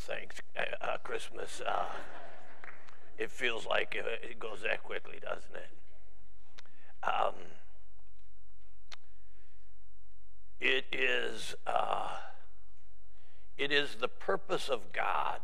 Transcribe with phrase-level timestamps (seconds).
[0.00, 0.36] thanks.
[0.56, 1.84] Uh, uh, Christmas, uh,
[3.18, 5.70] it feels like it, goes that quickly, doesn't it?
[7.02, 7.34] Um,
[10.60, 11.54] it is.
[11.66, 12.16] Uh,
[13.58, 15.40] it is the purpose of God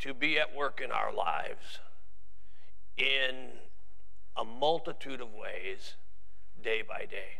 [0.00, 1.78] to be at work in our lives
[2.98, 3.48] in
[4.36, 5.94] a multitude of ways,
[6.62, 7.38] day by day.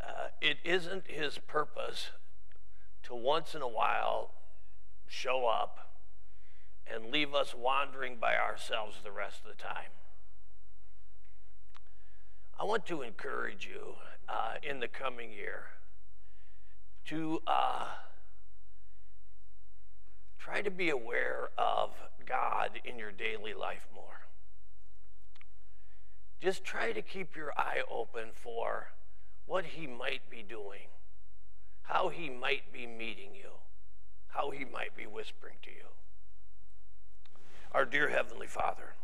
[0.00, 2.08] Uh, it isn't his purpose
[3.04, 4.32] to once in a while
[5.06, 5.90] show up
[6.86, 9.92] and leave us wandering by ourselves the rest of the time.
[12.58, 13.94] I want to encourage you
[14.28, 15.64] uh, in the coming year
[17.06, 17.86] to uh,
[20.38, 21.90] try to be aware of
[22.26, 24.20] God in your daily life more.
[26.40, 28.88] Just try to keep your eye open for
[29.46, 30.88] what He might be doing,
[31.90, 33.50] how He might be meeting you,
[34.28, 35.88] how He might be whispering to you.
[37.72, 38.94] Our dear Heavenly Father,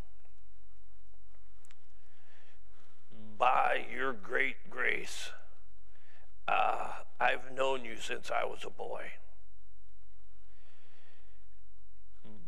[3.39, 5.31] by your great grace,
[6.47, 9.13] uh, I've known you since I was a boy.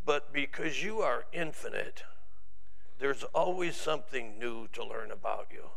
[0.05, 2.05] But because you are infinite,
[2.99, 5.71] there's always something new to learn about you.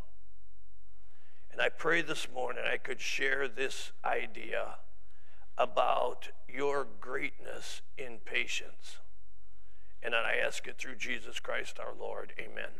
[1.51, 4.75] And I pray this morning I could share this idea
[5.57, 8.97] about your greatness in patience.
[10.03, 12.33] And I ask it through Jesus Christ our Lord.
[12.39, 12.71] Amen.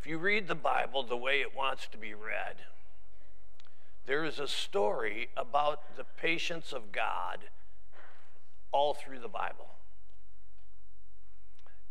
[0.00, 2.56] If you read the Bible the way it wants to be read,
[4.06, 7.38] there is a story about the patience of God
[8.72, 9.70] all through the Bible.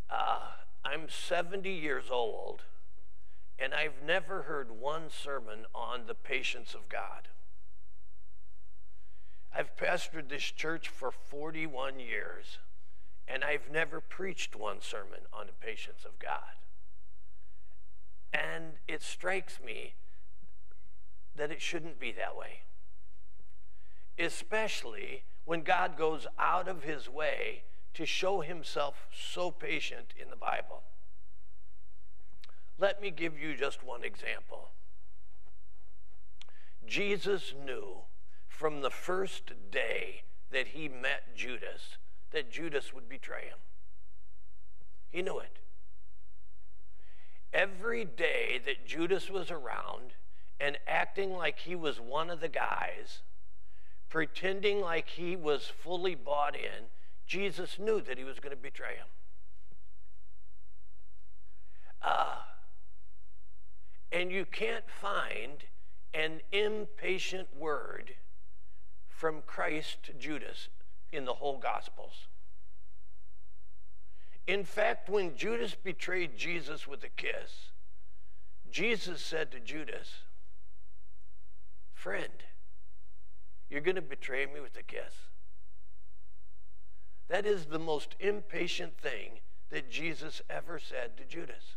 [0.10, 0.40] Uh,
[0.84, 2.64] I'm 70 years old,
[3.62, 7.28] and I've never heard one sermon on the patience of God.
[9.56, 12.58] I've pastored this church for 41 years,
[13.28, 16.56] and I've never preached one sermon on the patience of God.
[18.34, 19.94] And it strikes me
[21.36, 22.62] that it shouldn't be that way,
[24.18, 30.36] especially when God goes out of his way to show himself so patient in the
[30.36, 30.82] Bible.
[32.82, 34.70] Let me give you just one example.
[36.88, 38.00] Jesus knew
[38.48, 41.98] from the first day that he met Judas
[42.32, 43.60] that Judas would betray him.
[45.12, 45.60] He knew it.
[47.54, 50.14] Every day that Judas was around
[50.60, 53.22] and acting like he was one of the guys,
[54.10, 56.86] pretending like he was fully bought in,
[57.28, 59.08] Jesus knew that he was going to betray him.
[62.02, 62.38] Uh,
[64.12, 65.64] and you can't find
[66.14, 68.16] an impatient word
[69.08, 70.70] from Christ to Judas
[71.12, 72.28] in the whole Gospels.
[74.48, 77.72] In fact, when Judas betrayed Jesus with a kiss,
[78.72, 80.24] Jesus said to Judas,
[81.94, 82.44] Friend,
[83.70, 85.14] you're going to betray me with a kiss.
[87.30, 89.40] That is the most impatient thing
[89.70, 91.76] that Jesus ever said to Judas.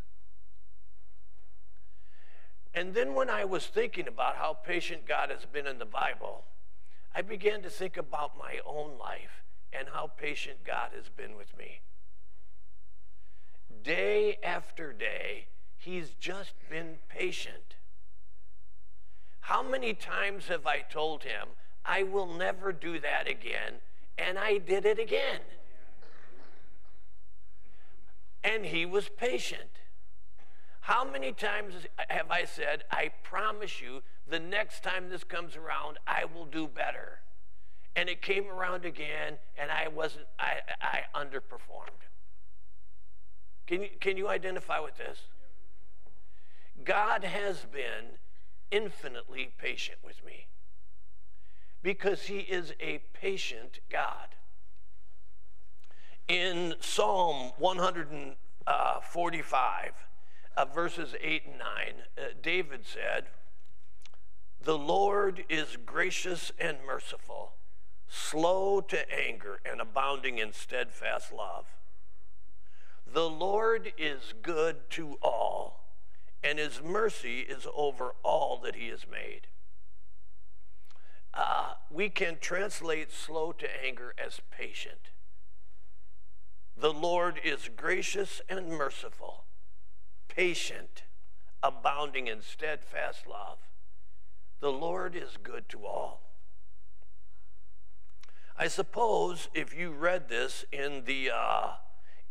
[2.74, 6.44] And then when I was thinking about how patient God has been in the Bible,
[7.14, 11.56] I began to think about my own life and how patient God has been with
[11.56, 11.80] me.
[13.82, 15.46] Day after day,
[15.76, 17.76] He's just been patient.
[19.40, 21.48] How many times have I told Him,
[21.84, 23.74] I will never do that again,
[24.16, 25.40] and I did it again?
[28.42, 29.70] And He was patient.
[30.84, 31.74] How many times
[32.10, 36.68] have I said, I promise you, the next time this comes around, I will do
[36.68, 37.20] better?
[37.96, 42.04] And it came around again, and I wasn't, I, I underperformed.
[43.66, 45.20] Can you, can you identify with this?
[46.84, 48.18] God has been
[48.70, 50.48] infinitely patient with me
[51.82, 54.34] because he is a patient God.
[56.28, 58.34] In Psalm 145,
[58.66, 59.00] uh,
[60.56, 61.68] uh, verses 8 and 9,
[62.16, 63.26] uh, David said,
[64.62, 67.54] The Lord is gracious and merciful,
[68.08, 71.66] slow to anger, and abounding in steadfast love.
[73.10, 75.84] The Lord is good to all,
[76.42, 79.48] and his mercy is over all that he has made.
[81.32, 85.10] Uh, we can translate slow to anger as patient.
[86.76, 89.44] The Lord is gracious and merciful
[90.28, 91.04] patient,
[91.62, 93.58] abounding in steadfast love.
[94.60, 96.22] The Lord is good to all.
[98.56, 101.72] I suppose if you read this in the, uh,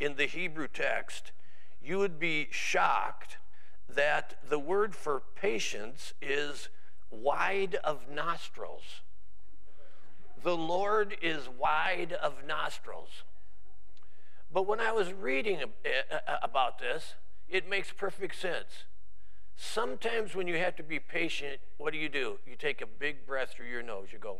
[0.00, 1.32] in the Hebrew text,
[1.82, 3.36] you would be shocked
[3.88, 6.68] that the word for patience is
[7.10, 9.02] wide of nostrils.
[10.42, 13.22] The Lord is wide of nostrils.
[14.52, 15.62] But when I was reading
[16.42, 17.14] about this,
[17.48, 18.84] it makes perfect sense.
[19.56, 22.38] Sometimes when you have to be patient, what do you do?
[22.46, 24.08] You take a big breath through your nose.
[24.12, 24.38] You go,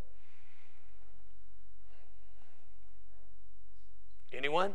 [4.37, 4.75] Anyone?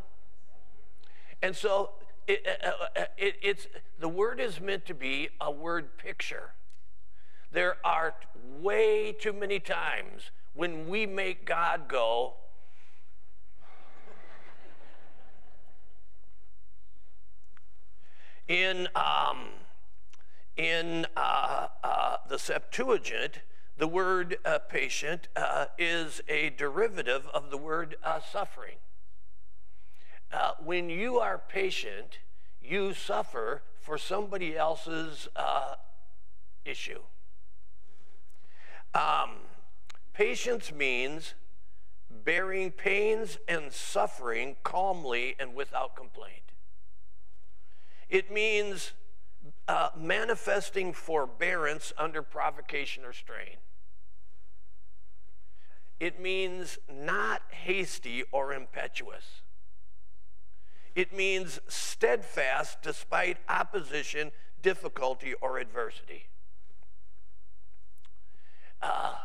[1.41, 1.91] And so
[2.27, 3.67] it, uh, uh, it, it's
[3.99, 6.51] the word is meant to be a word picture.
[7.51, 8.15] There are
[8.59, 12.35] way too many times when we make God go,
[18.49, 19.49] in um,
[20.57, 23.39] in uh, uh, the Septuagint,
[23.77, 28.75] the word uh, patient uh, is a derivative of the word uh, suffering.
[30.33, 32.19] Uh, when you are patient,
[32.61, 35.29] you suffer for somebody else's
[36.65, 36.99] issue.
[38.93, 39.37] Um,
[40.13, 41.35] patience means
[42.09, 46.48] bearing pains and suffering calmly and without complaint.
[48.09, 48.93] It means
[49.67, 53.57] uh, manifesting forbearance under provocation or strain.
[55.99, 59.41] It means not hasty or impetuous.
[60.95, 64.31] It means steadfast despite opposition,
[64.61, 66.27] difficulty, or adversity.
[68.81, 69.15] Uh,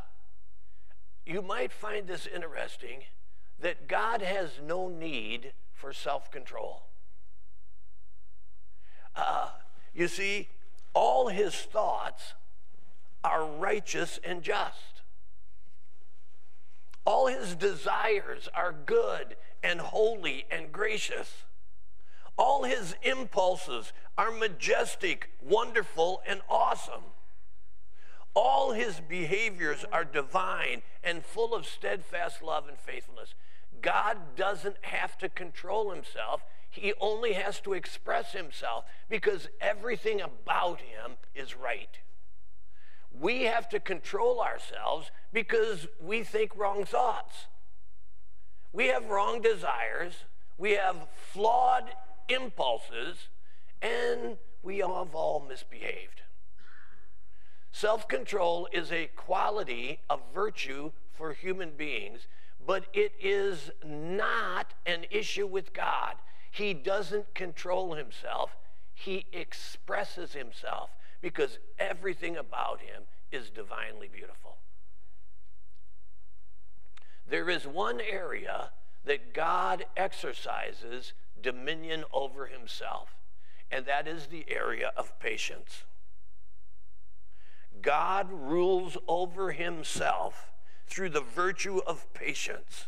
[1.25, 3.05] you might find this interesting
[3.61, 6.83] that God has no need for self control.
[9.17, 9.49] Uh,
[9.95, 10.49] you see,
[10.93, 12.35] all his thoughts
[13.23, 15.03] are righteous and just.
[17.05, 21.45] All his desires are good and holy and gracious.
[22.37, 27.05] All his impulses are majestic, wonderful, and awesome.
[28.35, 33.35] All his behaviors are divine and full of steadfast love and faithfulness.
[33.81, 36.43] God doesn't have to control himself.
[36.75, 42.01] He only has to express himself because everything about him is right.
[43.13, 47.47] We have to control ourselves because we think wrong thoughts.
[48.73, 50.25] We have wrong desires.
[50.59, 50.97] We have
[51.33, 51.91] flawed
[52.29, 53.29] impulses,
[53.81, 56.23] and we have all misbehaved.
[57.71, 62.27] Self control is a quality of virtue for human beings,
[62.67, 66.15] but it is not an issue with God.
[66.55, 68.57] He doesn't control himself,
[68.95, 70.91] he expresses himself
[71.21, 73.03] because everything about him
[73.33, 74.59] is divinely beautiful.
[77.29, 78.71] There is one area
[79.05, 81.13] that God exercises
[81.43, 83.17] dominion over himself,
[83.69, 85.83] and that is the area of patience.
[87.83, 90.53] God rules over himself
[90.87, 92.87] through the virtue of patience.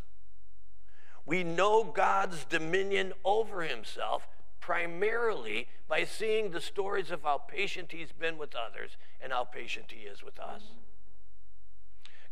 [1.27, 4.29] We know God's dominion over himself
[4.61, 9.87] primarily by seeing the stories of how patient he's been with others and how patient
[9.91, 10.63] he is with us.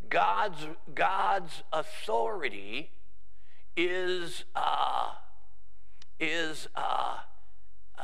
[0.08, 2.90] God's, God's authority
[3.76, 5.14] is uh,
[6.20, 7.18] is uh,
[7.98, 8.02] uh,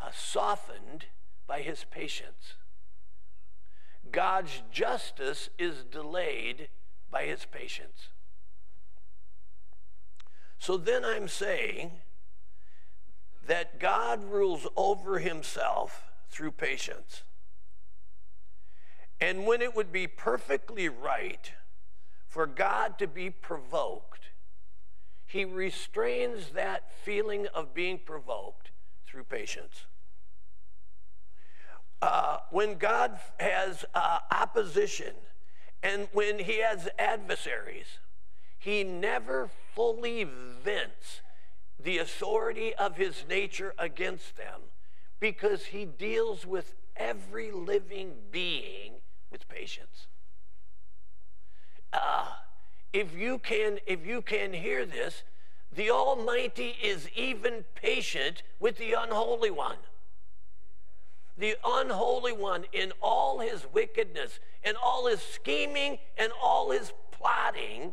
[0.00, 1.06] uh, softened
[1.46, 2.54] by his patience.
[4.10, 6.68] God's justice is delayed
[7.10, 8.08] by his patience.
[10.58, 11.92] So then I'm saying
[13.46, 17.22] that God rules over himself through patience.
[19.20, 21.52] And when it would be perfectly right
[22.28, 24.30] for God to be provoked,
[25.24, 28.70] he restrains that feeling of being provoked
[29.06, 29.86] through patience.
[32.02, 35.14] Uh, when God has uh, opposition
[35.82, 37.98] and when he has adversaries,
[38.58, 41.20] he never fully vents
[41.78, 44.60] the authority of his nature against them
[45.20, 48.94] because he deals with every living being
[49.30, 50.06] with patience.
[51.92, 52.26] Uh,
[52.92, 55.22] if you can if you can hear this
[55.74, 59.76] the almighty is even patient with the unholy one
[61.36, 67.92] the unholy one in all his wickedness and all his scheming and all his plotting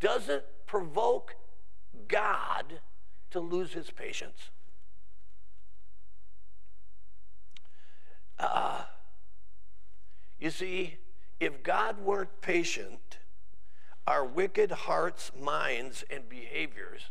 [0.00, 1.36] doesn't provoke
[2.08, 2.80] god
[3.30, 4.50] to lose his patience
[8.38, 8.82] uh,
[10.38, 10.98] you see
[11.40, 13.18] If God weren't patient,
[14.06, 17.10] our wicked hearts, minds, and behaviors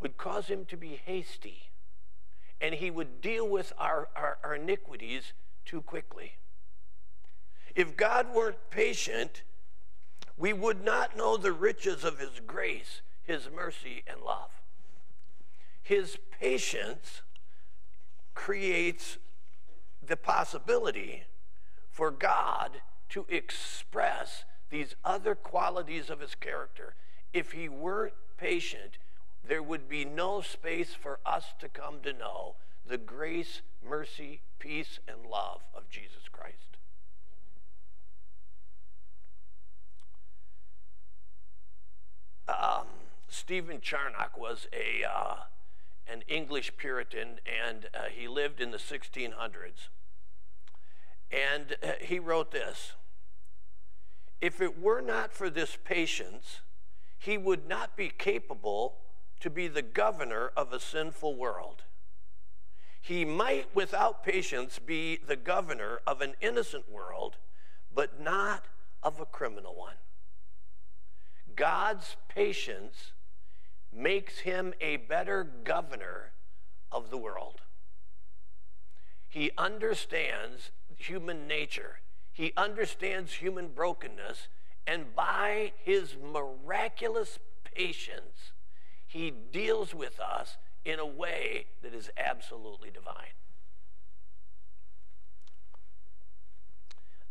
[0.00, 1.70] would cause him to be hasty,
[2.60, 5.32] and he would deal with our, our, our iniquities
[5.64, 6.34] too quickly.
[7.74, 9.42] If God weren't patient,
[10.36, 14.50] we would not know the riches of his grace, his mercy, and love.
[15.82, 17.22] His patience
[18.34, 19.18] creates
[20.04, 21.24] the possibility
[21.90, 26.94] for God to express these other qualities of his character.
[27.32, 28.98] If he weren't patient,
[29.46, 34.98] there would be no space for us to come to know the grace, mercy, peace,
[35.06, 36.73] and love of Jesus Christ.
[42.48, 42.86] Um,
[43.28, 45.36] Stephen Charnock was a uh,
[46.06, 49.88] an English Puritan, and uh, he lived in the 1600s.
[51.30, 52.92] And uh, he wrote this
[54.40, 56.60] If it were not for this patience,
[57.18, 58.96] he would not be capable
[59.40, 61.82] to be the governor of a sinful world.
[63.00, 67.36] He might, without patience, be the governor of an innocent world,
[67.94, 68.64] but not
[69.02, 69.96] of a criminal one.
[71.56, 73.12] God's patience
[73.92, 76.32] makes him a better governor
[76.90, 77.60] of the world.
[79.28, 82.00] He understands human nature,
[82.32, 84.48] he understands human brokenness,
[84.86, 88.52] and by his miraculous patience,
[89.06, 93.34] he deals with us in a way that is absolutely divine.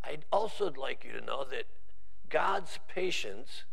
[0.03, 1.65] I'd also like you to know that
[2.29, 3.63] God's patience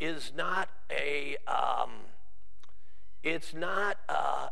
[0.00, 1.90] is not a um,
[3.22, 4.48] it's not uh,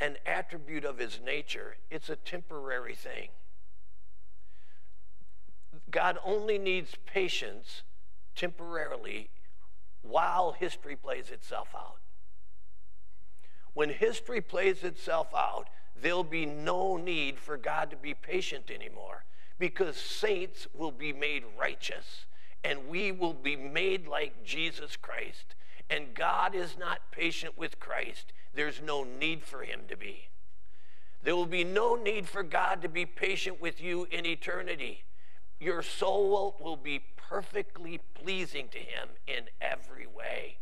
[0.00, 3.28] an attribute of his nature, it's a temporary thing.
[5.90, 7.82] God only needs patience
[8.34, 9.30] temporarily
[10.02, 11.98] while history plays itself out.
[13.72, 15.68] When history plays itself out,
[16.00, 19.24] there'll be no need for God to be patient anymore
[19.58, 22.26] because saints will be made righteous
[22.64, 25.54] and we will be made like Jesus Christ
[25.90, 30.28] and God is not patient with Christ, there's no need for him to be.
[31.22, 35.04] There will be no need for God to be patient with you in eternity.
[35.60, 40.58] Your soul will be perfectly pleasing to him in every way.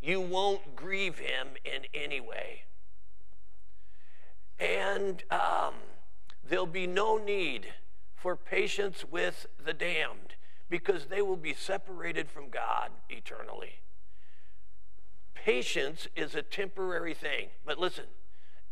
[0.00, 2.62] You won't grieve him in any way.
[4.58, 5.74] And um,
[6.48, 7.68] there'll be no need
[8.16, 10.34] for patience with the damned
[10.68, 13.80] because they will be separated from God eternally.
[15.34, 18.04] Patience is a temporary thing, but listen,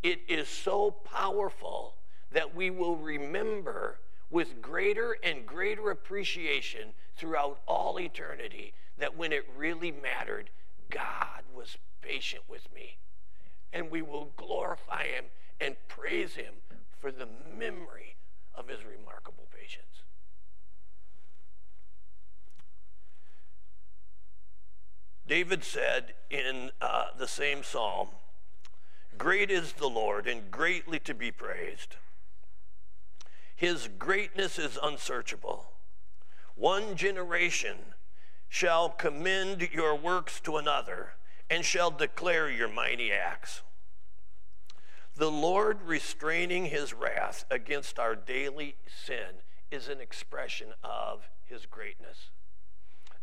[0.02, 1.96] it is so powerful
[2.32, 3.98] that we will remember
[4.30, 10.50] with greater and greater appreciation throughout all eternity that when it really mattered,
[10.90, 12.98] God was patient with me.
[13.72, 15.24] And we will glorify Him
[15.60, 16.54] and praise Him
[16.98, 17.28] for the
[17.58, 18.16] memory
[18.54, 19.89] of His remarkable patience.
[25.30, 28.08] David said in uh, the same psalm,
[29.16, 31.94] Great is the Lord and greatly to be praised.
[33.54, 35.70] His greatness is unsearchable.
[36.56, 37.76] One generation
[38.48, 41.12] shall commend your works to another
[41.48, 43.62] and shall declare your mighty acts.
[45.14, 48.74] The Lord restraining his wrath against our daily
[49.06, 52.30] sin is an expression of his greatness.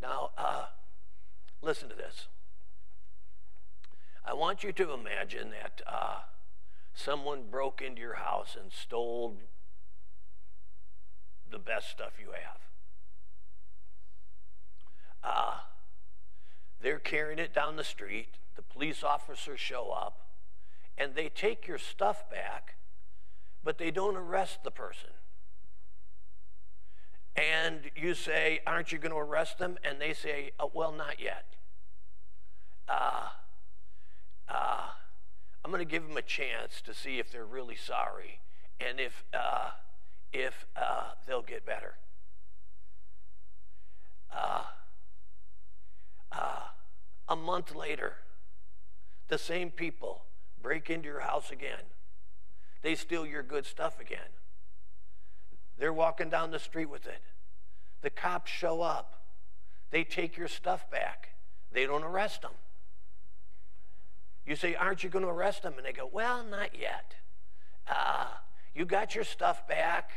[0.02, 0.68] Now, uh,
[1.62, 2.28] Listen to this.
[4.26, 6.20] I want you to imagine that uh,
[6.94, 9.38] someone broke into your house and stole
[11.50, 12.60] the best stuff you have.
[15.24, 15.58] Uh,
[16.82, 18.36] they're carrying it down the street.
[18.56, 20.28] The police officers show up
[20.98, 22.76] and they take your stuff back,
[23.64, 25.10] but they don't arrest the person.
[27.38, 29.78] And you say, Aren't you going to arrest them?
[29.84, 31.46] And they say, oh, Well, not yet.
[32.90, 33.30] Uh,
[34.50, 34.88] uh,
[35.64, 38.40] I'm going to give them a chance to see if they're really sorry
[38.80, 39.72] and if, uh,
[40.32, 41.96] if uh, they'll get better.
[44.36, 44.64] Uh,
[47.30, 48.18] a month later,
[49.28, 50.24] the same people
[50.62, 51.92] break into your house again.
[52.82, 54.30] They steal your good stuff again.
[55.78, 57.22] They're walking down the street with it.
[58.02, 59.22] The cops show up.
[59.92, 61.30] They take your stuff back.
[61.72, 62.52] They don't arrest them.
[64.46, 65.74] You say, Aren't you going to arrest them?
[65.78, 67.16] And they go, Well, not yet.
[67.88, 68.28] Uh,
[68.74, 70.12] you got your stuff back.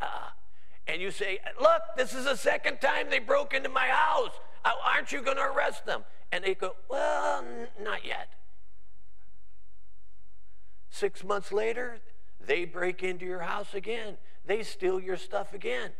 [0.00, 0.30] Uh,
[0.86, 4.32] and you say, Look, this is the second time they broke into my house.
[4.64, 6.04] Aren't you going to arrest them?
[6.32, 7.44] And they go, Well,
[7.80, 8.28] not yet.
[10.90, 12.00] Six months later,
[12.48, 14.16] they break into your house again.
[14.46, 15.90] They steal your stuff again.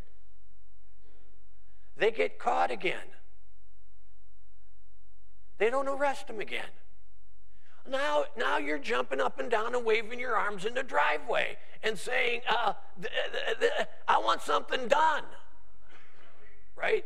[1.98, 3.06] They get caught again.
[5.58, 6.70] They don't arrest them again.
[7.86, 11.98] Now, now you're jumping up and down and waving your arms in the driveway and
[11.98, 15.24] saying, uh, th- th- th- I want something done.
[16.76, 17.04] Right?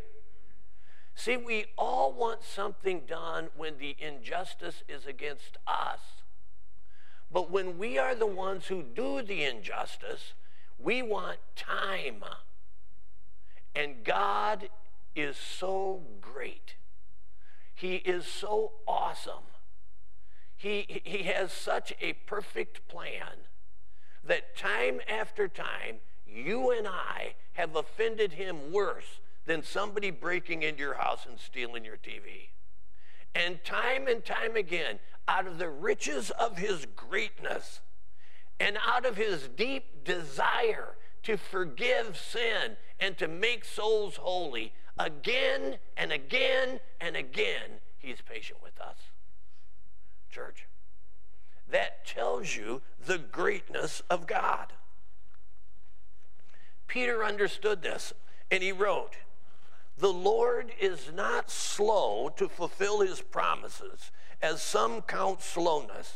[1.16, 6.21] See, we all want something done when the injustice is against us.
[7.32, 10.34] But when we are the ones who do the injustice,
[10.78, 12.24] we want time.
[13.74, 14.68] And God
[15.16, 16.74] is so great.
[17.74, 19.44] He is so awesome.
[20.56, 23.46] He, he has such a perfect plan
[24.24, 25.96] that time after time,
[26.26, 31.84] you and I have offended him worse than somebody breaking into your house and stealing
[31.84, 32.50] your TV.
[33.34, 34.98] And time and time again,
[35.28, 37.80] out of the riches of his greatness
[38.58, 45.76] and out of his deep desire to forgive sin and to make souls holy, again
[45.96, 48.96] and again and again, he's patient with us.
[50.30, 50.66] Church,
[51.68, 54.72] that tells you the greatness of God.
[56.86, 58.12] Peter understood this
[58.50, 59.16] and he wrote,
[59.96, 64.10] The Lord is not slow to fulfill his promises,
[64.42, 66.14] as some count slowness,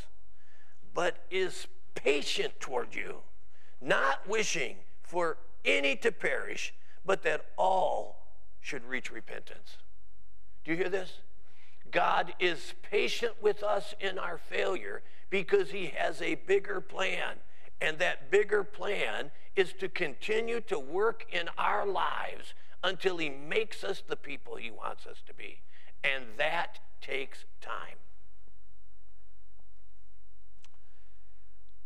[0.92, 3.18] but is patient toward you,
[3.80, 8.26] not wishing for any to perish, but that all
[8.60, 9.76] should reach repentance.
[10.64, 11.20] Do you hear this?
[11.92, 17.36] God is patient with us in our failure because he has a bigger plan.
[17.80, 23.84] And that bigger plan is to continue to work in our lives until he makes
[23.84, 25.60] us the people he wants us to be.
[26.02, 27.96] And that takes time.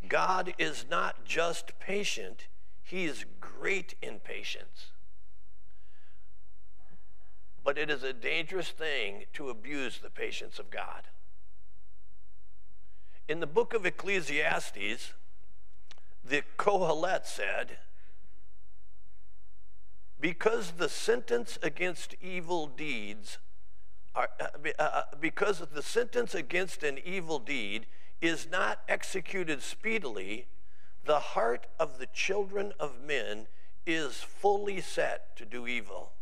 [0.09, 2.47] God is not just patient,
[2.83, 4.87] he is great in patience.
[7.63, 11.09] But it is a dangerous thing to abuse the patience of God.
[13.29, 15.13] In the book of Ecclesiastes,
[16.25, 17.79] the Kohelet said,
[20.21, 23.39] because the sentence against evil deeds
[24.15, 27.87] are, uh, uh, because the sentence against an evil deed
[28.21, 30.47] is not executed speedily,
[31.05, 33.47] the heart of the children of men
[33.87, 36.13] is fully set to do evil.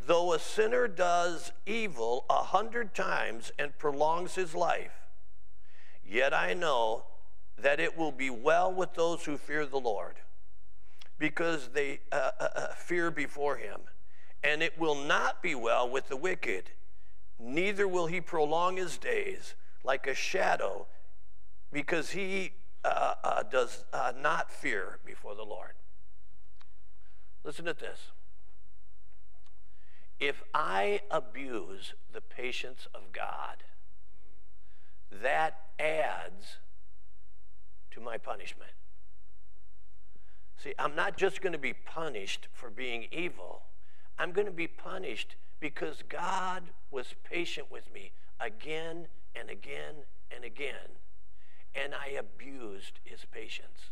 [0.00, 5.06] Though a sinner does evil a hundred times and prolongs his life,
[6.04, 7.04] yet I know
[7.58, 10.14] that it will be well with those who fear the Lord,
[11.18, 13.80] because they uh, uh, uh fear before him.
[14.42, 16.70] And it will not be well with the wicked,
[17.38, 19.54] neither will he prolong his days
[19.88, 20.86] like a shadow,
[21.72, 22.52] because he
[22.84, 25.72] uh, uh, does uh, not fear before the Lord.
[27.42, 27.98] Listen to this.
[30.20, 33.64] If I abuse the patience of God,
[35.22, 36.58] that adds
[37.92, 38.72] to my punishment.
[40.62, 43.62] See, I'm not just going to be punished for being evil,
[44.18, 49.06] I'm going to be punished because God was patient with me again
[49.38, 49.94] and again
[50.34, 50.96] and again,
[51.74, 53.90] and I abused his patience.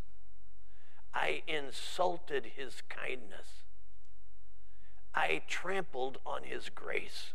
[1.14, 3.64] I insulted his kindness.
[5.14, 7.32] I trampled on his grace.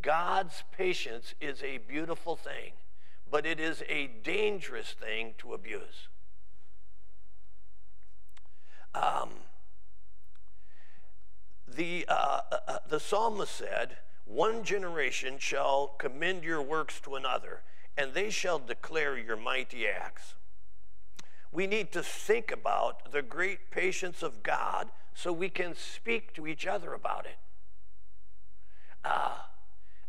[0.00, 2.72] God's patience is a beautiful thing,
[3.30, 6.08] but it is a dangerous thing to abuse.
[8.94, 9.30] Um,
[11.68, 13.98] the, uh, uh, uh the psalmist said,
[14.30, 17.62] One generation shall commend your works to another,
[17.98, 20.34] and they shall declare your mighty acts.
[21.50, 26.46] We need to think about the great patience of God so we can speak to
[26.46, 27.38] each other about it.
[29.04, 29.34] Uh,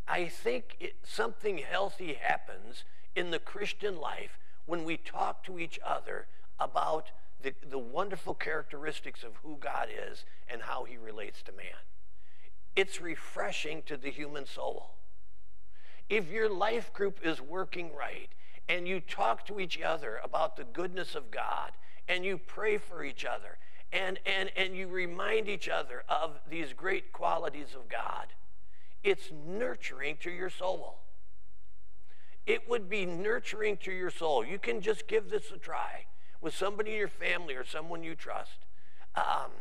[0.07, 2.84] I think it, something healthy happens
[3.15, 6.27] in the Christian life when we talk to each other
[6.60, 7.10] about
[7.41, 11.81] the, the wonderful characteristics of who God is and how he relates to man.
[12.75, 14.91] It's refreshing to the human soul.
[16.10, 18.29] If your life group is working right
[18.67, 21.71] and you talk to each other about the goodness of God
[22.07, 23.57] and you pray for each other
[23.93, 28.27] and, and, and you remind each other of these great qualities of God,
[29.03, 30.99] it's nurturing to your soul.
[32.45, 34.45] It would be nurturing to your soul.
[34.45, 36.05] You can just give this a try
[36.39, 38.65] with somebody in your family or someone you trust.
[39.15, 39.51] um,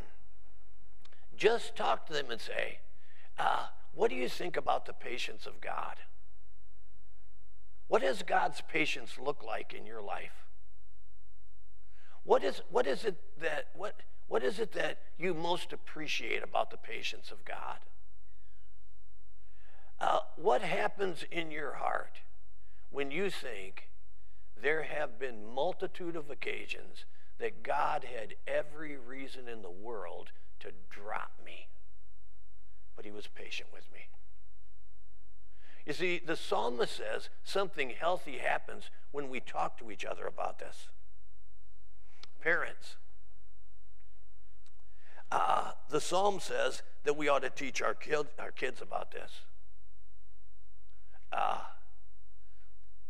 [1.35, 2.79] just talk to them and say,
[3.41, 5.97] uh, What do you think about the patience of God?
[7.87, 10.45] What does God's patience look like in your life?
[12.23, 13.95] What is, what is it that what,
[14.27, 17.79] what is it that you most appreciate about the patience of God?
[19.99, 22.21] Uh, what happens in your heart
[22.91, 23.89] when you think
[24.61, 27.05] there have been multitude of occasions
[27.39, 31.67] that God had every reason in the world to drop me,
[33.01, 34.01] but he was patient with me.
[35.87, 40.59] You see, the psalmist says something healthy happens when we talk to each other about
[40.59, 40.89] this.
[42.41, 42.97] Parents,
[45.31, 49.31] uh, the psalm says that we ought to teach our, kid, our kids about this.
[51.33, 51.61] Uh,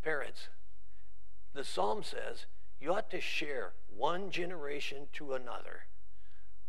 [0.05, 0.47] parents,
[1.53, 2.45] the psalm says
[2.79, 5.81] you ought to share one generation to another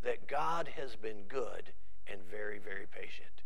[0.03, 1.73] that God has been good
[2.07, 3.43] and very, very patient.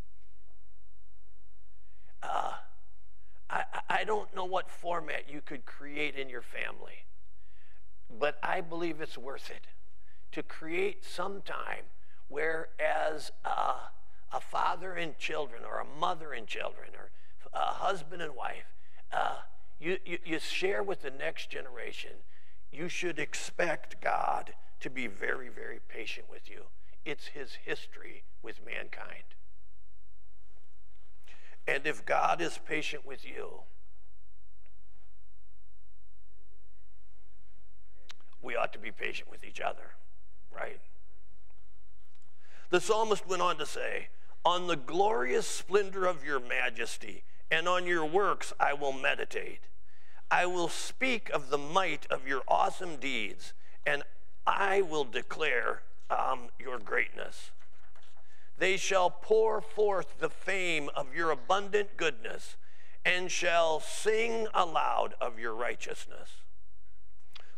[2.22, 2.52] Uh,
[3.48, 7.04] I, I don't know what format you could create in your family,
[8.18, 9.66] but I believe it's worth it
[10.32, 11.84] to create some time
[12.28, 13.74] where, as a,
[14.32, 17.10] a father and children, or a mother and children, or
[17.52, 18.74] a husband and wife,
[19.12, 19.36] uh,
[19.78, 22.10] you, you, you share with the next generation.
[22.72, 26.62] You should expect God to be very, very patient with you.
[27.06, 29.22] It's his history with mankind.
[31.68, 33.60] And if God is patient with you,
[38.42, 39.94] we ought to be patient with each other,
[40.52, 40.80] right?
[42.70, 44.08] The psalmist went on to say,
[44.44, 49.60] On the glorious splendor of your majesty and on your works I will meditate.
[50.28, 53.52] I will speak of the might of your awesome deeds,
[53.86, 54.02] and
[54.44, 57.50] I will declare um, your greatness.
[58.58, 62.56] They shall pour forth the fame of your abundant goodness
[63.04, 66.40] and shall sing aloud of your righteousness.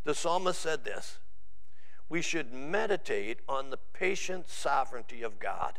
[0.05, 1.19] The psalmist said this
[2.09, 5.79] We should meditate on the patient sovereignty of God.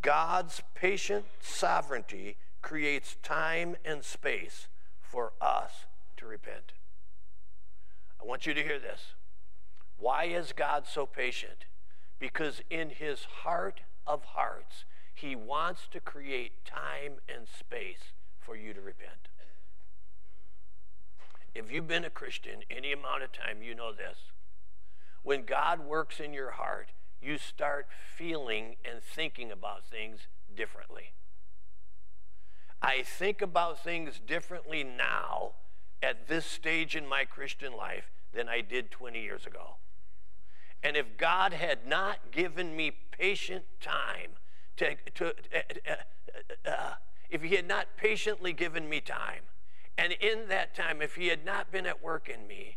[0.00, 4.68] God's patient sovereignty creates time and space
[5.00, 6.72] for us to repent.
[8.20, 9.14] I want you to hear this.
[9.98, 11.66] Why is God so patient?
[12.18, 14.84] Because in his heart of hearts,
[15.14, 19.28] he wants to create time and space for you to repent.
[21.54, 24.18] If you've been a Christian any amount of time, you know this.
[25.24, 31.12] When God works in your heart, you start feeling and thinking about things differently.
[32.80, 35.54] I think about things differently now
[36.00, 39.76] at this stage in my Christian life than I did 20 years ago.
[40.82, 44.32] And if God had not given me patient time
[44.76, 46.92] to, to uh, uh, uh,
[47.30, 49.42] if He had not patiently given me time,
[49.96, 52.76] and in that time, if He had not been at work in me,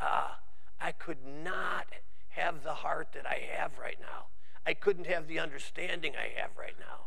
[0.00, 0.28] uh,
[0.80, 1.86] I could not
[2.30, 4.26] have the heart that I have right now.
[4.64, 7.06] I couldn't have the understanding I have right now.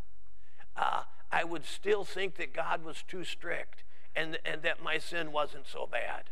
[0.75, 3.83] Uh, I would still think that God was too strict
[4.15, 6.29] and, and that my sin wasn't so bad.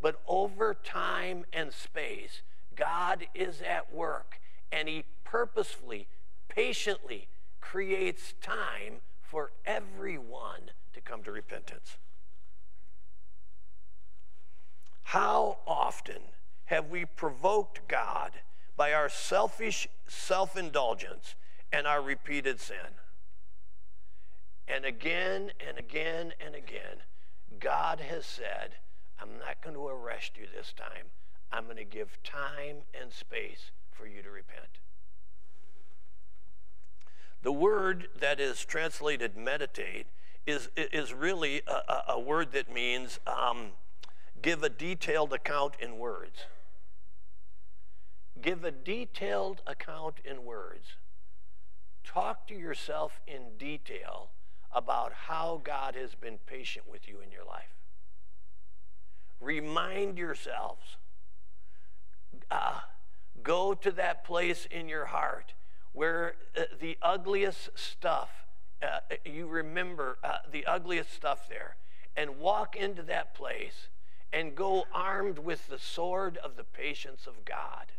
[0.00, 2.42] But over time and space,
[2.76, 6.08] God is at work and He purposefully,
[6.48, 7.28] patiently
[7.60, 11.96] creates time for everyone to come to repentance.
[15.04, 16.22] How often
[16.66, 18.32] have we provoked God
[18.76, 21.34] by our selfish self indulgence
[21.72, 22.76] and our repeated sin?
[24.68, 27.02] And again and again and again,
[27.58, 28.76] God has said,
[29.20, 31.06] I'm not going to arrest you this time.
[31.52, 34.78] I'm going to give time and space for you to repent.
[37.42, 40.06] The word that is translated meditate
[40.46, 43.72] is, is really a, a word that means um,
[44.40, 46.46] give a detailed account in words
[48.42, 50.96] give a detailed account in words.
[52.04, 54.30] Talk to yourself in detail
[54.72, 57.76] about how God has been patient with you in your life.
[59.40, 60.96] Remind yourselves.
[62.52, 62.80] Uh,
[63.42, 65.54] go to that place in your heart
[65.94, 68.28] where uh, the ugliest stuff,
[68.82, 71.76] uh, you remember uh, the ugliest stuff there,
[72.14, 73.88] and walk into that place
[74.34, 77.92] and go armed with the sword of the patience of God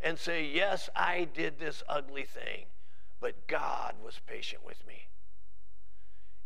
[0.00, 2.64] and say, Yes, I did this ugly thing,
[3.20, 5.06] but God was patient with me.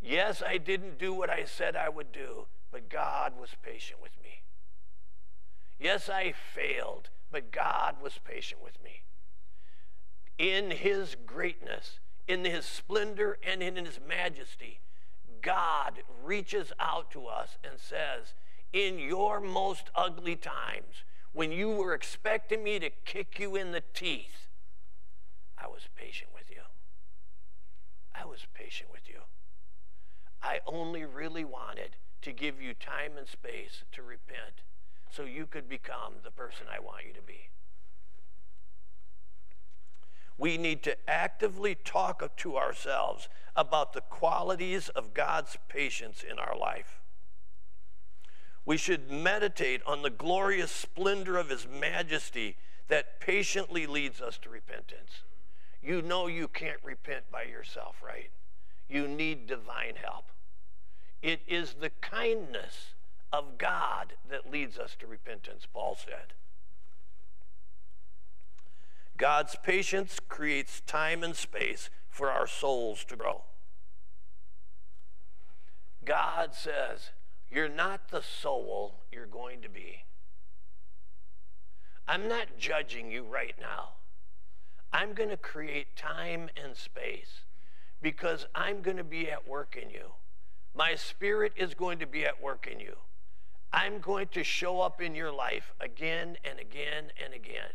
[0.02, 4.12] Yes, I didn't do what I said I would do, but God was patient with
[4.22, 4.42] me.
[5.78, 9.02] Yes, I failed, but God was patient with me.
[10.38, 14.80] In his greatness, in his splendor, and in his majesty,
[15.42, 18.34] God reaches out to us and says,
[18.72, 23.82] In your most ugly times, when you were expecting me to kick you in the
[23.92, 24.48] teeth,
[25.58, 26.62] I was patient with you.
[28.14, 29.20] I was patient with you.
[30.42, 34.62] I only really wanted to give you time and space to repent
[35.10, 37.48] so you could become the person I want you to be.
[40.38, 46.56] We need to actively talk to ourselves about the qualities of God's patience in our
[46.56, 47.00] life.
[48.66, 52.56] We should meditate on the glorious splendor of His majesty
[52.88, 55.22] that patiently leads us to repentance.
[55.82, 58.30] You know you can't repent by yourself, right?
[58.88, 60.26] You need divine help.
[61.22, 62.94] It is the kindness
[63.32, 66.34] of God that leads us to repentance, Paul said.
[69.16, 73.42] God's patience creates time and space for our souls to grow.
[76.04, 77.10] God says,
[77.50, 80.04] You're not the soul you're going to be.
[82.08, 83.94] I'm not judging you right now.
[84.92, 87.40] I'm going to create time and space
[88.00, 90.12] because I'm going to be at work in you.
[90.74, 92.96] My spirit is going to be at work in you.
[93.72, 97.72] I'm going to show up in your life again and again and again.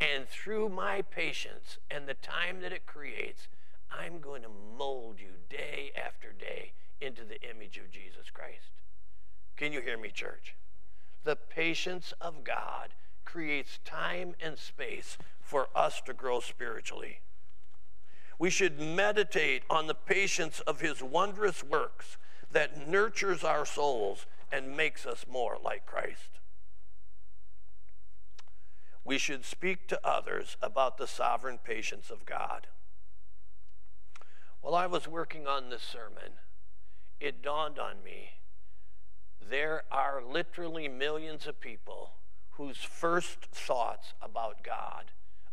[0.00, 3.48] And through my patience and the time that it creates,
[3.90, 8.70] I'm going to mold you day after day into the image of Jesus Christ.
[9.56, 10.56] Can you hear me, church?
[11.24, 17.20] The patience of God creates time and space for us to grow spiritually.
[18.38, 22.16] We should meditate on the patience of his wondrous works
[22.50, 26.38] that nurtures our souls and makes us more like Christ
[29.04, 32.68] we should speak to others about the sovereign patience of God.
[34.60, 36.38] While I was working on this sermon,
[37.20, 38.30] it dawned on me
[39.50, 42.12] there are literally millions of people
[42.52, 45.06] whose first thoughts about God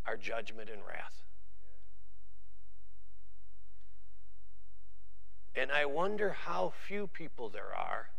[0.06, 1.24] are judgment and wrath.
[5.56, 8.10] And I wonder how few people there are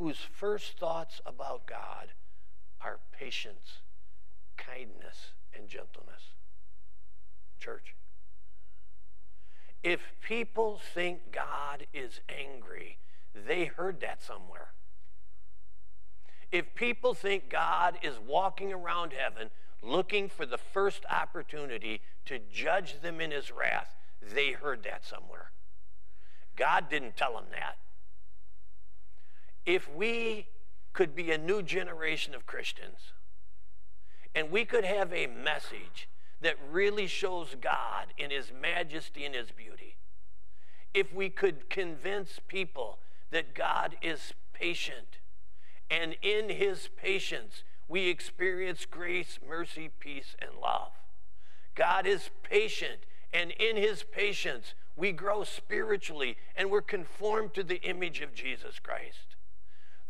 [0.00, 2.08] whose first thoughts about God
[2.80, 3.82] are patience
[4.56, 6.32] kindness and gentleness.
[7.58, 7.94] Church.
[9.82, 12.96] If people think God is angry,
[13.34, 14.68] they heard that somewhere.
[16.50, 19.50] If people think God is walking around heaven
[19.82, 23.94] looking for the first opportunity to judge them in his wrath,
[24.34, 25.50] they heard that somewhere.
[26.56, 27.76] God didn't tell them that.
[29.66, 30.48] If we
[30.92, 33.12] could be a new generation of Christians
[34.34, 36.08] and we could have a message
[36.40, 39.96] that really shows God in His majesty and His beauty.
[40.94, 42.98] If we could convince people
[43.30, 45.18] that God is patient,
[45.90, 50.92] and in His patience, we experience grace, mercy, peace, and love.
[51.74, 53.00] God is patient,
[53.32, 58.78] and in His patience, we grow spiritually and we're conformed to the image of Jesus
[58.78, 59.29] Christ.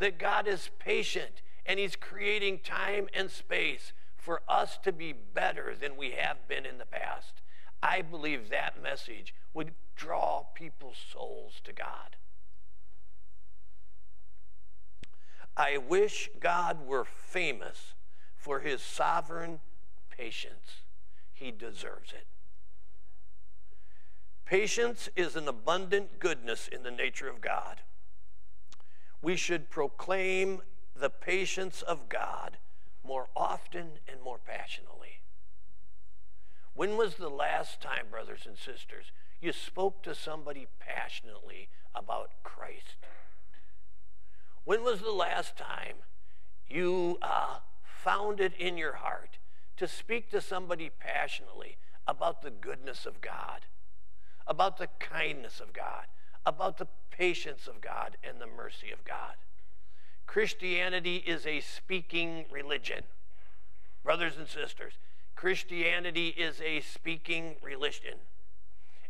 [0.01, 5.75] That God is patient and He's creating time and space for us to be better
[5.81, 7.41] than we have been in the past.
[7.83, 12.17] I believe that message would draw people's souls to God.
[15.57, 17.95] I wish God were famous
[18.37, 19.61] for his sovereign
[20.11, 20.83] patience.
[21.33, 22.27] He deserves it.
[24.45, 27.83] Patience is an abundant goodness in the nature of God.
[29.23, 30.63] We should proclaim
[30.95, 32.59] the patience of God
[33.05, 35.21] more often and more passionately.
[36.75, 42.97] When was the last time, brothers and sisters, you spoke to somebody passionately about Christ?
[44.65, 45.97] When was the last time
[46.69, 49.39] you uh, found it in your heart
[49.77, 53.67] to speak to somebody passionately about the goodness of God,
[54.47, 56.07] about the kindness of God,
[56.47, 59.35] about the patience of God and the mercy of God?
[60.27, 63.03] Christianity is a speaking religion.
[64.05, 64.95] Brothers and sisters,
[65.35, 68.19] Christianity is a speaking religion.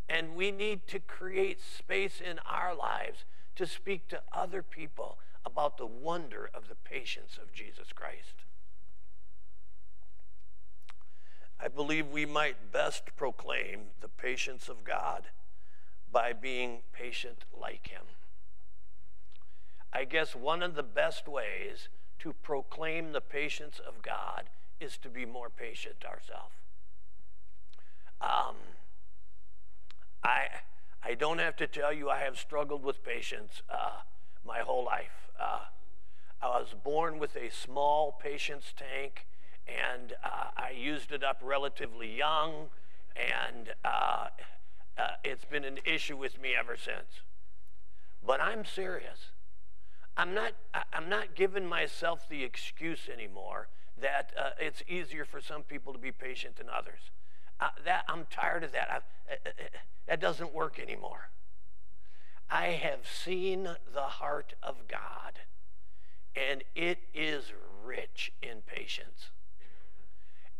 [0.08, 3.24] And we need to create space in our lives
[3.56, 8.44] to speak to other people about the wonder of the patience of Jesus Christ.
[11.62, 15.24] I believe we might best proclaim the patience of God
[16.12, 18.02] by being patient like Him.
[19.92, 21.88] I guess one of the best ways
[22.20, 24.44] to proclaim the patience of God
[24.80, 26.54] is to be more patient ourselves.
[28.20, 28.56] Um,
[30.22, 30.46] I,
[31.02, 34.00] I don't have to tell you, I have struggled with patience uh,
[34.46, 35.30] my whole life.
[35.40, 35.60] Uh,
[36.42, 39.26] I was born with a small patience tank,
[39.66, 42.68] and uh, I used it up relatively young,
[43.16, 43.70] and
[44.98, 47.22] uh, it's been an issue with me ever since.
[48.24, 49.30] But I'm serious.
[50.16, 50.52] I'm not,
[50.92, 53.68] I'm not giving myself the excuse anymore
[54.00, 57.10] that uh, it's easier for some people to be patient than others.
[57.60, 58.88] Uh, that, I'm tired of that.
[58.90, 58.94] Uh,
[59.30, 59.62] uh, uh,
[60.08, 61.30] that doesn't work anymore.
[62.50, 65.40] I have seen the heart of God,
[66.34, 67.52] and it is
[67.84, 69.30] rich in patience.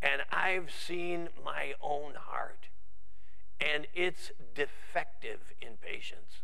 [0.00, 2.68] And I've seen my own heart,
[3.60, 6.42] and it's defective in patience.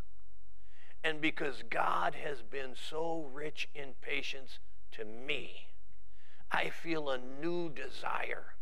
[1.02, 4.58] And because God has been so rich in patience
[4.92, 5.68] to me,
[6.50, 8.54] I feel a new desire.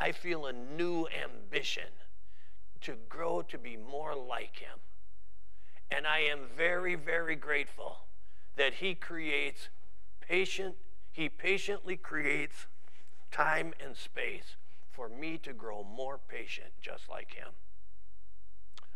[0.00, 1.90] I feel a new ambition
[2.82, 4.78] to grow to be more like Him.
[5.90, 7.98] And I am very, very grateful
[8.56, 9.68] that He creates
[10.20, 10.76] patient,
[11.10, 12.66] He patiently creates
[13.30, 14.56] time and space
[14.92, 17.48] for me to grow more patient just like Him.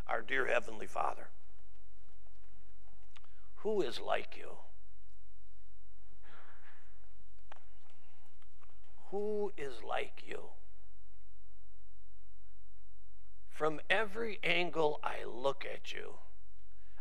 [0.07, 1.29] Our dear Heavenly Father,
[3.57, 4.57] who is like you?
[9.11, 10.49] Who is like you?
[13.49, 16.15] From every angle I look at you,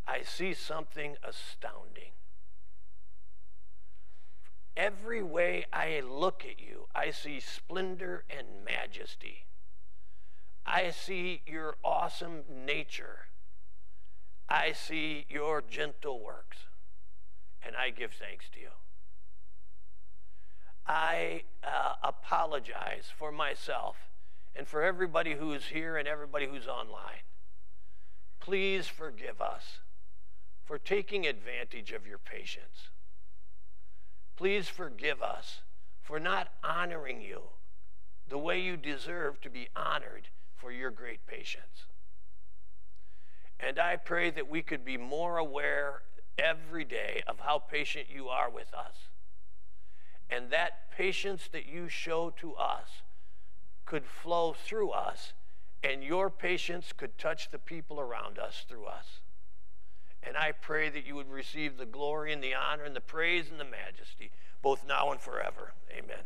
[0.07, 2.13] I see something astounding.
[4.77, 9.47] Every way I look at you, I see splendor and majesty.
[10.67, 13.27] I see your awesome nature.
[14.49, 16.59] I see your gentle works,
[17.65, 18.69] and I give thanks to you.
[20.87, 23.97] I uh, apologize for myself
[24.55, 27.23] and for everybody who's here and everybody who's online.
[28.41, 29.79] Please forgive us
[30.65, 32.91] for taking advantage of your patience.
[34.37, 35.61] Please forgive us
[36.03, 37.43] for not honoring you
[38.29, 40.29] the way you deserve to be honored
[40.63, 41.87] for your great patience.
[43.59, 46.03] And I pray that we could be more aware
[46.39, 49.09] every day of how patient you are with us.
[50.31, 53.03] And that patience that you show to us
[53.85, 55.33] could flow through us,
[55.83, 59.21] and your patience could touch the people around us through us.
[60.23, 63.51] And I pray that you would receive the glory and the honor and the praise
[63.51, 64.31] and the majesty,
[64.63, 65.73] both now and forever.
[65.91, 66.25] Amen.